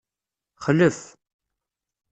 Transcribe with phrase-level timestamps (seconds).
[0.65, 0.99] Xlef.